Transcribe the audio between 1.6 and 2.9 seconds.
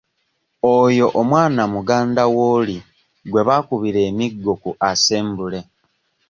muganda w'oli